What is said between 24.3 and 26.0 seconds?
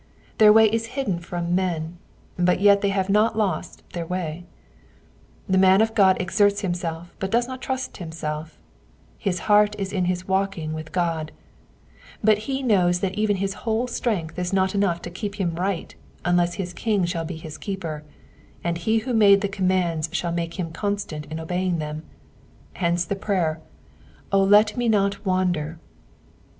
0 let me not tcander.'